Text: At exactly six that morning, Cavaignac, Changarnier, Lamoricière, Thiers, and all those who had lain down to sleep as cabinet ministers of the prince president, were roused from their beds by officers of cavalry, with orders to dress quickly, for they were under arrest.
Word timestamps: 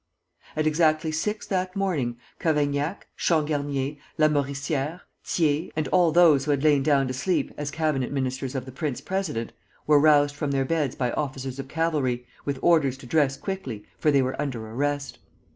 At 0.55 0.65
exactly 0.65 1.11
six 1.11 1.45
that 1.45 1.75
morning, 1.75 2.17
Cavaignac, 2.39 3.05
Changarnier, 3.15 3.99
Lamoricière, 4.17 5.01
Thiers, 5.23 5.71
and 5.75 5.87
all 5.89 6.11
those 6.11 6.45
who 6.45 6.49
had 6.49 6.63
lain 6.63 6.81
down 6.81 7.07
to 7.07 7.13
sleep 7.13 7.53
as 7.55 7.69
cabinet 7.69 8.11
ministers 8.11 8.55
of 8.55 8.65
the 8.65 8.71
prince 8.71 8.99
president, 8.99 9.53
were 9.85 9.99
roused 9.99 10.35
from 10.35 10.49
their 10.49 10.65
beds 10.65 10.95
by 10.95 11.11
officers 11.11 11.59
of 11.59 11.67
cavalry, 11.67 12.25
with 12.45 12.57
orders 12.63 12.97
to 12.97 13.05
dress 13.05 13.37
quickly, 13.37 13.85
for 13.99 14.09
they 14.09 14.23
were 14.23 14.41
under 14.41 14.65
arrest. 14.71 15.19